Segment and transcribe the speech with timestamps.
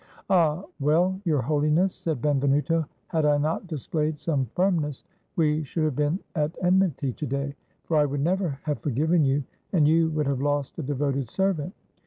[0.31, 5.03] "Ah, well, Your Holiness," said Benvenuto, "had I not displayed some firmness,
[5.35, 9.43] we should have been at enmity to day; for I would never have forgiven you,
[9.73, 11.75] and you would have lost a devoted servant.